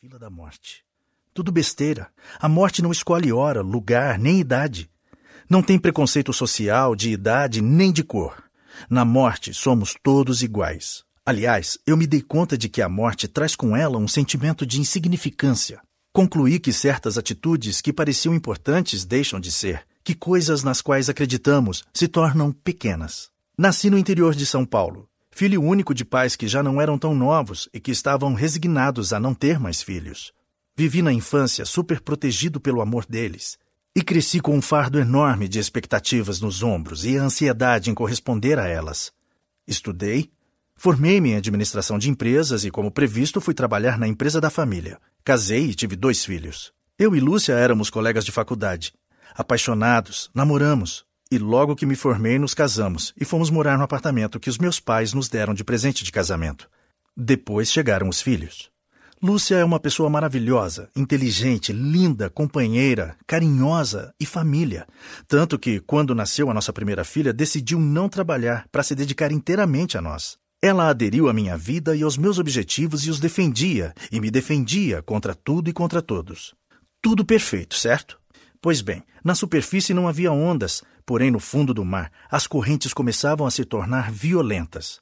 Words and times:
fila 0.00 0.18
da 0.18 0.30
morte. 0.30 0.82
Tudo 1.34 1.52
besteira. 1.52 2.08
A 2.38 2.48
morte 2.48 2.80
não 2.80 2.90
escolhe 2.90 3.30
hora, 3.30 3.60
lugar, 3.60 4.18
nem 4.18 4.40
idade. 4.40 4.88
Não 5.46 5.62
tem 5.62 5.78
preconceito 5.78 6.32
social, 6.32 6.96
de 6.96 7.10
idade, 7.10 7.60
nem 7.60 7.92
de 7.92 8.02
cor. 8.02 8.42
Na 8.88 9.04
morte, 9.04 9.52
somos 9.52 9.94
todos 10.02 10.42
iguais. 10.42 11.04
Aliás, 11.26 11.76
eu 11.86 11.98
me 11.98 12.06
dei 12.06 12.22
conta 12.22 12.56
de 12.56 12.66
que 12.66 12.80
a 12.80 12.88
morte 12.88 13.28
traz 13.28 13.54
com 13.54 13.76
ela 13.76 13.98
um 13.98 14.08
sentimento 14.08 14.64
de 14.64 14.80
insignificância. 14.80 15.82
Concluí 16.14 16.58
que 16.58 16.72
certas 16.72 17.18
atitudes 17.18 17.82
que 17.82 17.92
pareciam 17.92 18.34
importantes 18.34 19.04
deixam 19.04 19.38
de 19.38 19.52
ser, 19.52 19.84
que 20.02 20.14
coisas 20.14 20.62
nas 20.62 20.80
quais 20.80 21.10
acreditamos 21.10 21.84
se 21.92 22.08
tornam 22.08 22.52
pequenas. 22.52 23.28
Nasci 23.54 23.90
no 23.90 23.98
interior 23.98 24.34
de 24.34 24.46
São 24.46 24.64
Paulo, 24.64 25.09
filho 25.30 25.62
único 25.62 25.94
de 25.94 26.04
pais 26.04 26.36
que 26.36 26.48
já 26.48 26.62
não 26.62 26.80
eram 26.80 26.98
tão 26.98 27.14
novos 27.14 27.68
e 27.72 27.80
que 27.80 27.90
estavam 27.90 28.34
resignados 28.34 29.12
a 29.12 29.20
não 29.20 29.34
ter 29.34 29.58
mais 29.58 29.82
filhos. 29.82 30.32
Vivi 30.76 31.02
na 31.02 31.12
infância 31.12 31.64
super 31.64 32.00
protegido 32.00 32.60
pelo 32.60 32.80
amor 32.80 33.06
deles 33.06 33.58
e 33.94 34.02
cresci 34.02 34.40
com 34.40 34.56
um 34.56 34.62
fardo 34.62 34.98
enorme 34.98 35.48
de 35.48 35.58
expectativas 35.58 36.40
nos 36.40 36.62
ombros 36.62 37.04
e 37.04 37.18
a 37.18 37.22
ansiedade 37.22 37.90
em 37.90 37.94
corresponder 37.94 38.58
a 38.58 38.66
elas. 38.66 39.12
Estudei, 39.66 40.30
formei-me 40.76 41.30
em 41.30 41.36
administração 41.36 41.98
de 41.98 42.08
empresas 42.08 42.64
e, 42.64 42.70
como 42.70 42.90
previsto, 42.90 43.40
fui 43.40 43.52
trabalhar 43.52 43.98
na 43.98 44.06
empresa 44.06 44.40
da 44.40 44.48
família. 44.48 44.98
Casei 45.24 45.66
e 45.66 45.74
tive 45.74 45.96
dois 45.96 46.24
filhos. 46.24 46.72
Eu 46.98 47.16
e 47.16 47.20
Lúcia 47.20 47.54
éramos 47.54 47.90
colegas 47.90 48.24
de 48.24 48.32
faculdade. 48.32 48.92
Apaixonados, 49.34 50.30
namoramos. 50.34 51.04
E 51.32 51.38
logo 51.38 51.76
que 51.76 51.86
me 51.86 51.94
formei, 51.94 52.40
nos 52.40 52.54
casamos 52.54 53.14
e 53.16 53.24
fomos 53.24 53.50
morar 53.50 53.78
no 53.78 53.84
apartamento 53.84 54.40
que 54.40 54.50
os 54.50 54.58
meus 54.58 54.80
pais 54.80 55.12
nos 55.12 55.28
deram 55.28 55.54
de 55.54 55.62
presente 55.62 56.02
de 56.02 56.10
casamento. 56.10 56.68
Depois 57.16 57.70
chegaram 57.70 58.08
os 58.08 58.20
filhos. 58.20 58.68
Lúcia 59.22 59.54
é 59.54 59.64
uma 59.64 59.78
pessoa 59.78 60.10
maravilhosa, 60.10 60.88
inteligente, 60.96 61.72
linda, 61.72 62.28
companheira, 62.28 63.16
carinhosa 63.28 64.12
e 64.18 64.26
família. 64.26 64.88
Tanto 65.28 65.56
que, 65.56 65.78
quando 65.78 66.16
nasceu 66.16 66.50
a 66.50 66.54
nossa 66.54 66.72
primeira 66.72 67.04
filha, 67.04 67.32
decidiu 67.32 67.78
não 67.78 68.08
trabalhar 68.08 68.66
para 68.72 68.82
se 68.82 68.96
dedicar 68.96 69.30
inteiramente 69.30 69.96
a 69.96 70.00
nós. 70.00 70.36
Ela 70.60 70.88
aderiu 70.88 71.28
à 71.28 71.32
minha 71.32 71.56
vida 71.56 71.94
e 71.94 72.02
aos 72.02 72.18
meus 72.18 72.40
objetivos 72.40 73.06
e 73.06 73.10
os 73.10 73.20
defendia, 73.20 73.94
e 74.10 74.18
me 74.20 74.32
defendia 74.32 75.00
contra 75.00 75.32
tudo 75.32 75.70
e 75.70 75.72
contra 75.72 76.02
todos. 76.02 76.56
Tudo 77.00 77.24
perfeito, 77.24 77.76
certo? 77.76 78.18
Pois 78.60 78.82
bem, 78.82 79.02
na 79.24 79.34
superfície 79.34 79.94
não 79.94 80.06
havia 80.06 80.32
ondas, 80.32 80.82
porém 81.10 81.28
no 81.28 81.40
fundo 81.40 81.74
do 81.74 81.84
mar 81.84 82.12
as 82.30 82.46
correntes 82.46 82.94
começavam 82.94 83.44
a 83.44 83.50
se 83.50 83.64
tornar 83.64 84.12
violentas. 84.12 85.00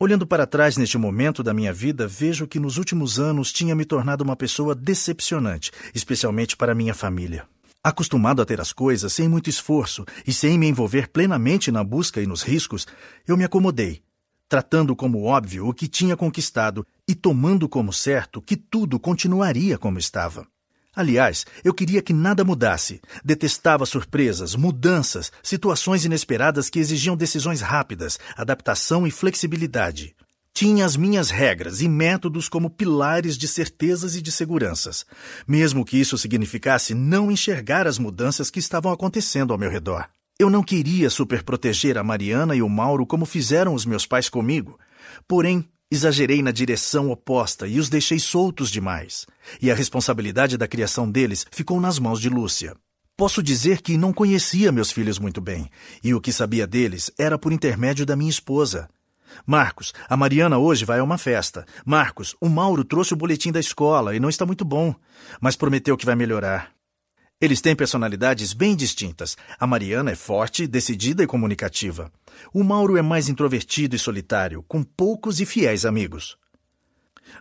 Olhando 0.00 0.26
para 0.26 0.46
trás 0.46 0.78
neste 0.78 0.96
momento 0.96 1.42
da 1.42 1.52
minha 1.52 1.70
vida, 1.70 2.08
vejo 2.08 2.46
que 2.46 2.58
nos 2.58 2.78
últimos 2.78 3.20
anos 3.20 3.52
tinha 3.52 3.74
me 3.74 3.84
tornado 3.84 4.24
uma 4.24 4.34
pessoa 4.34 4.74
decepcionante, 4.74 5.70
especialmente 5.94 6.56
para 6.56 6.74
minha 6.74 6.94
família. 6.94 7.46
Acostumado 7.84 8.40
a 8.40 8.46
ter 8.46 8.58
as 8.58 8.72
coisas 8.72 9.12
sem 9.12 9.28
muito 9.28 9.50
esforço 9.50 10.06
e 10.26 10.32
sem 10.32 10.58
me 10.58 10.66
envolver 10.66 11.10
plenamente 11.10 11.70
na 11.70 11.84
busca 11.84 12.22
e 12.22 12.26
nos 12.26 12.40
riscos, 12.40 12.86
eu 13.28 13.36
me 13.36 13.44
acomodei 13.44 14.02
tratando 14.48 14.96
como 14.96 15.24
óbvio 15.24 15.68
o 15.68 15.74
que 15.74 15.86
tinha 15.86 16.16
conquistado 16.16 16.86
e 17.06 17.14
tomando 17.14 17.68
como 17.68 17.92
certo 17.92 18.40
que 18.40 18.56
tudo 18.56 18.98
continuaria 18.98 19.76
como 19.76 19.98
estava. 19.98 20.46
Aliás, 20.94 21.46
eu 21.62 21.72
queria 21.72 22.02
que 22.02 22.12
nada 22.12 22.44
mudasse. 22.44 23.00
Detestava 23.24 23.86
surpresas, 23.86 24.56
mudanças, 24.56 25.30
situações 25.42 26.04
inesperadas 26.04 26.68
que 26.68 26.80
exigiam 26.80 27.16
decisões 27.16 27.60
rápidas, 27.60 28.18
adaptação 28.36 29.06
e 29.06 29.10
flexibilidade. 29.10 30.16
Tinha 30.52 30.84
as 30.84 30.96
minhas 30.96 31.30
regras 31.30 31.80
e 31.80 31.88
métodos 31.88 32.48
como 32.48 32.68
pilares 32.68 33.38
de 33.38 33.46
certezas 33.46 34.16
e 34.16 34.20
de 34.20 34.32
seguranças, 34.32 35.06
mesmo 35.46 35.84
que 35.84 35.96
isso 35.96 36.18
significasse 36.18 36.92
não 36.92 37.30
enxergar 37.30 37.86
as 37.86 37.98
mudanças 37.98 38.50
que 38.50 38.58
estavam 38.58 38.92
acontecendo 38.92 39.52
ao 39.52 39.58
meu 39.58 39.70
redor. 39.70 40.08
Eu 40.38 40.50
não 40.50 40.62
queria 40.62 41.08
superproteger 41.08 41.96
a 41.96 42.02
Mariana 42.02 42.56
e 42.56 42.62
o 42.62 42.68
Mauro 42.68 43.06
como 43.06 43.24
fizeram 43.24 43.74
os 43.74 43.86
meus 43.86 44.06
pais 44.06 44.28
comigo. 44.28 44.78
Porém, 45.28 45.68
exagerei 45.90 46.42
na 46.42 46.50
direção 46.50 47.10
oposta 47.10 47.66
e 47.66 47.78
os 47.78 47.88
deixei 47.88 48.18
soltos 48.18 48.70
demais. 48.70 49.26
E 49.60 49.70
a 49.70 49.74
responsabilidade 49.74 50.56
da 50.56 50.68
criação 50.68 51.10
deles 51.10 51.44
ficou 51.50 51.80
nas 51.80 51.98
mãos 51.98 52.20
de 52.20 52.28
Lúcia. 52.28 52.76
Posso 53.16 53.42
dizer 53.42 53.82
que 53.82 53.98
não 53.98 54.12
conhecia 54.12 54.72
meus 54.72 54.90
filhos 54.90 55.18
muito 55.18 55.40
bem, 55.40 55.68
e 56.02 56.14
o 56.14 56.20
que 56.20 56.32
sabia 56.32 56.66
deles 56.66 57.10
era 57.18 57.38
por 57.38 57.52
intermédio 57.52 58.06
da 58.06 58.16
minha 58.16 58.30
esposa. 58.30 58.88
Marcos, 59.46 59.92
a 60.08 60.16
Mariana 60.16 60.58
hoje 60.58 60.84
vai 60.84 61.00
a 61.00 61.04
uma 61.04 61.18
festa. 61.18 61.66
Marcos, 61.84 62.34
o 62.40 62.48
Mauro 62.48 62.84
trouxe 62.84 63.12
o 63.12 63.16
boletim 63.16 63.52
da 63.52 63.60
escola 63.60 64.16
e 64.16 64.20
não 64.20 64.28
está 64.28 64.46
muito 64.46 64.64
bom, 64.64 64.94
mas 65.40 65.56
prometeu 65.56 65.96
que 65.96 66.06
vai 66.06 66.14
melhorar. 66.14 66.79
Eles 67.40 67.62
têm 67.62 67.74
personalidades 67.74 68.52
bem 68.52 68.76
distintas. 68.76 69.34
A 69.58 69.66
Mariana 69.66 70.10
é 70.10 70.14
forte, 70.14 70.66
decidida 70.66 71.22
e 71.22 71.26
comunicativa. 71.26 72.12
O 72.52 72.62
Mauro 72.62 72.98
é 72.98 73.02
mais 73.02 73.30
introvertido 73.30 73.96
e 73.96 73.98
solitário, 73.98 74.62
com 74.68 74.82
poucos 74.82 75.40
e 75.40 75.46
fiéis 75.46 75.86
amigos. 75.86 76.36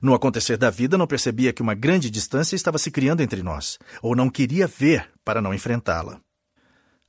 No 0.01 0.13
acontecer 0.13 0.55
da 0.55 0.69
vida, 0.69 0.97
não 0.97 1.05
percebia 1.05 1.51
que 1.51 1.61
uma 1.61 1.73
grande 1.73 2.09
distância 2.09 2.55
estava 2.55 2.77
se 2.77 2.89
criando 2.89 3.21
entre 3.21 3.43
nós, 3.43 3.77
ou 4.01 4.15
não 4.15 4.29
queria 4.29 4.67
ver 4.67 5.09
para 5.25 5.41
não 5.41 5.53
enfrentá-la. 5.53 6.21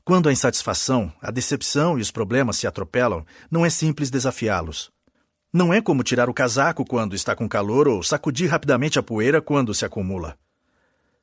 Quando 0.04 0.28
a 0.28 0.32
insatisfação, 0.32 1.12
a 1.22 1.30
decepção 1.30 1.96
e 1.96 2.02
os 2.02 2.10
problemas 2.10 2.56
se 2.56 2.66
atropelam, 2.66 3.24
não 3.48 3.64
é 3.64 3.70
simples 3.70 4.10
desafiá-los. 4.10 4.90
Não 5.52 5.72
é 5.72 5.80
como 5.80 6.02
tirar 6.02 6.28
o 6.28 6.34
casaco 6.34 6.84
quando 6.84 7.14
está 7.14 7.36
com 7.36 7.48
calor 7.48 7.86
ou 7.86 8.02
sacudir 8.02 8.50
rapidamente 8.50 8.98
a 8.98 9.02
poeira 9.02 9.40
quando 9.40 9.74
se 9.74 9.84
acumula. 9.84 10.36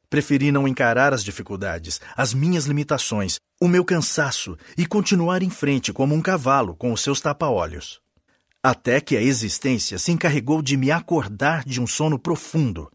Preferi 0.10 0.52
não 0.54 0.68
encarar 0.68 1.14
as 1.14 1.24
dificuldades, 1.24 2.00
as 2.16 2.34
minhas 2.34 2.66
limitações, 2.66 3.36
o 3.60 3.68
meu 3.68 3.84
cansaço 3.84 4.58
e 4.78 4.86
continuar 4.86 5.44
em 5.44 5.50
frente 5.50 5.92
como 5.92 6.16
um 6.16 6.22
cavalo 6.22 6.76
com 6.76 6.94
os 6.94 7.02
seus 7.02 7.20
tapa-olhos. 7.20 8.00
Até 8.64 9.02
que 9.02 9.18
a 9.18 9.22
existência 9.22 10.00
se 10.00 10.12
encarregou 10.12 10.62
de 10.62 10.78
me 10.78 10.92
acordar 10.92 11.66
de 11.66 11.82
um 11.82 11.86
sono 11.86 12.18
profundo. 12.18 12.90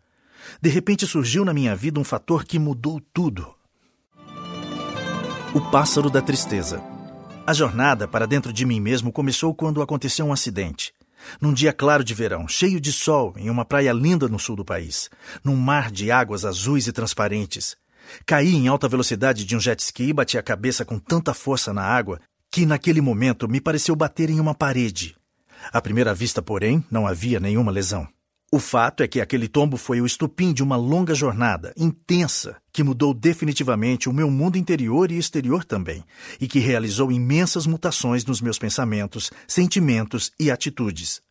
De 0.60 0.70
repente 0.70 1.06
surgiu 1.06 1.44
na 1.44 1.52
minha 1.52 1.76
vida 1.76 2.00
um 2.00 2.04
fator 2.04 2.44
que 2.44 2.58
mudou 2.58 3.00
tudo. 3.12 3.54
O 5.54 5.60
pássaro 5.70 6.08
da 6.08 6.22
tristeza. 6.22 6.82
A 7.46 7.52
jornada 7.52 8.08
para 8.08 8.26
dentro 8.26 8.52
de 8.52 8.64
mim 8.64 8.80
mesmo 8.80 9.12
começou 9.12 9.54
quando 9.54 9.82
aconteceu 9.82 10.24
um 10.24 10.32
acidente. 10.32 10.94
Num 11.40 11.52
dia 11.52 11.72
claro 11.72 12.04
de 12.04 12.14
verão, 12.14 12.46
cheio 12.48 12.80
de 12.80 12.92
sol, 12.92 13.34
em 13.36 13.50
uma 13.50 13.64
praia 13.64 13.92
linda 13.92 14.28
no 14.28 14.38
sul 14.38 14.56
do 14.56 14.64
país, 14.64 15.10
num 15.42 15.56
mar 15.56 15.90
de 15.90 16.10
águas 16.10 16.44
azuis 16.44 16.86
e 16.86 16.92
transparentes. 16.92 17.76
Caí 18.26 18.54
em 18.54 18.68
alta 18.68 18.88
velocidade 18.88 19.44
de 19.44 19.56
um 19.56 19.60
jet 19.60 19.80
ski 19.80 20.04
e 20.04 20.12
bati 20.12 20.36
a 20.36 20.42
cabeça 20.42 20.84
com 20.84 20.98
tanta 20.98 21.32
força 21.32 21.72
na 21.72 21.82
água 21.82 22.20
que, 22.50 22.66
naquele 22.66 23.00
momento, 23.00 23.48
me 23.48 23.60
pareceu 23.60 23.96
bater 23.96 24.28
em 24.28 24.40
uma 24.40 24.54
parede. 24.54 25.16
À 25.72 25.80
primeira 25.80 26.14
vista, 26.14 26.42
porém, 26.42 26.84
não 26.90 27.06
havia 27.06 27.38
nenhuma 27.38 27.70
lesão. 27.70 28.06
O 28.54 28.58
fato 28.58 29.02
é 29.02 29.08
que 29.08 29.18
aquele 29.18 29.48
tombo 29.48 29.78
foi 29.78 30.02
o 30.02 30.04
estupim 30.04 30.52
de 30.52 30.62
uma 30.62 30.76
longa 30.76 31.14
jornada, 31.14 31.72
intensa, 31.74 32.58
que 32.70 32.84
mudou 32.84 33.14
definitivamente 33.14 34.10
o 34.10 34.12
meu 34.12 34.30
mundo 34.30 34.58
interior 34.58 35.10
e 35.10 35.16
exterior 35.16 35.64
também, 35.64 36.04
e 36.38 36.46
que 36.46 36.58
realizou 36.58 37.10
imensas 37.10 37.66
mutações 37.66 38.26
nos 38.26 38.42
meus 38.42 38.58
pensamentos, 38.58 39.30
sentimentos 39.48 40.30
e 40.38 40.50
atitudes. 40.50 41.22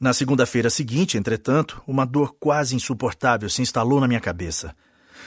Na 0.00 0.12
segunda-feira 0.12 0.70
seguinte, 0.70 1.18
entretanto, 1.18 1.82
uma 1.84 2.06
dor 2.06 2.36
quase 2.38 2.76
insuportável 2.76 3.50
se 3.50 3.60
instalou 3.60 4.00
na 4.00 4.06
minha 4.06 4.20
cabeça. 4.20 4.72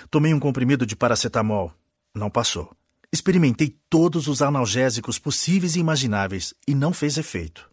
Tomei 0.09 0.33
um 0.33 0.39
comprimido 0.39 0.85
de 0.85 0.95
paracetamol. 0.95 1.73
Não 2.15 2.29
passou. 2.29 2.71
Experimentei 3.11 3.75
todos 3.89 4.29
os 4.29 4.41
analgésicos 4.41 5.19
possíveis 5.19 5.75
e 5.75 5.81
imagináveis 5.81 6.53
e 6.65 6.73
não 6.73 6.93
fez 6.93 7.17
efeito. 7.17 7.70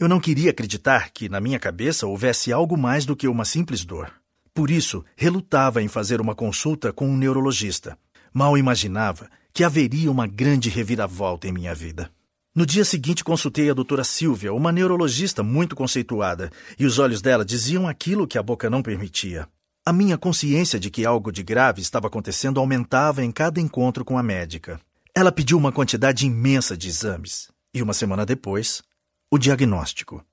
Eu 0.00 0.08
não 0.08 0.18
queria 0.18 0.50
acreditar 0.50 1.10
que, 1.10 1.28
na 1.28 1.42
minha 1.42 1.58
cabeça, 1.58 2.06
houvesse 2.06 2.50
algo 2.50 2.74
mais 2.74 3.04
do 3.04 3.14
que 3.14 3.28
uma 3.28 3.44
simples 3.44 3.84
dor. 3.84 4.10
Por 4.54 4.70
isso, 4.70 5.04
relutava 5.14 5.82
em 5.82 5.88
fazer 5.88 6.22
uma 6.22 6.34
consulta 6.34 6.90
com 6.90 7.06
um 7.06 7.18
neurologista. 7.18 7.98
Mal 8.32 8.56
imaginava 8.56 9.28
que 9.52 9.62
haveria 9.62 10.10
uma 10.10 10.26
grande 10.26 10.70
reviravolta 10.70 11.46
em 11.46 11.52
minha 11.52 11.74
vida. 11.74 12.10
No 12.54 12.64
dia 12.64 12.82
seguinte, 12.82 13.22
consultei 13.22 13.68
a 13.68 13.74
doutora 13.74 14.02
Silvia, 14.02 14.54
uma 14.54 14.72
neurologista 14.72 15.42
muito 15.42 15.76
conceituada, 15.76 16.50
e 16.78 16.86
os 16.86 16.98
olhos 16.98 17.20
dela 17.20 17.44
diziam 17.44 17.86
aquilo 17.86 18.26
que 18.26 18.38
a 18.38 18.42
boca 18.42 18.70
não 18.70 18.82
permitia. 18.82 19.46
A 19.84 19.92
minha 19.92 20.16
consciência 20.16 20.80
de 20.80 20.90
que 20.90 21.04
algo 21.04 21.30
de 21.30 21.42
grave 21.42 21.82
estava 21.82 22.06
acontecendo 22.06 22.58
aumentava 22.58 23.22
em 23.22 23.30
cada 23.30 23.60
encontro 23.60 24.02
com 24.02 24.16
a 24.16 24.22
médica. 24.22 24.80
Ela 25.14 25.30
pediu 25.30 25.58
uma 25.58 25.70
quantidade 25.70 26.24
imensa 26.24 26.74
de 26.74 26.88
exames, 26.88 27.48
e 27.74 27.82
uma 27.82 27.92
semana 27.92 28.24
depois, 28.24 28.82
o 29.30 29.38
diagnóstico. 29.38 30.24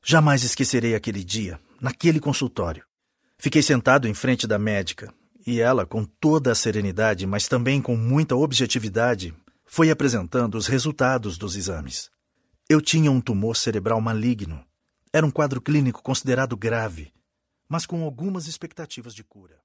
Jamais 0.00 0.44
esquecerei 0.44 0.94
aquele 0.94 1.24
dia, 1.24 1.58
naquele 1.80 2.20
consultório. 2.20 2.84
Fiquei 3.36 3.62
sentado 3.62 4.06
em 4.06 4.14
frente 4.14 4.46
da 4.46 4.58
médica 4.58 5.12
e 5.44 5.60
ela, 5.60 5.84
com 5.84 6.04
toda 6.04 6.52
a 6.52 6.54
serenidade, 6.54 7.26
mas 7.26 7.48
também 7.48 7.82
com 7.82 7.96
muita 7.96 8.36
objetividade, 8.36 9.34
foi 9.66 9.90
apresentando 9.90 10.54
os 10.54 10.68
resultados 10.68 11.36
dos 11.36 11.56
exames. 11.56 12.10
Eu 12.68 12.80
tinha 12.80 13.10
um 13.10 13.20
tumor 13.20 13.56
cerebral 13.56 14.00
maligno. 14.00 14.64
Era 15.12 15.26
um 15.26 15.30
quadro 15.30 15.60
clínico 15.60 16.02
considerado 16.02 16.56
grave, 16.56 17.12
mas 17.68 17.86
com 17.86 18.04
algumas 18.04 18.46
expectativas 18.46 19.14
de 19.14 19.24
cura. 19.24 19.58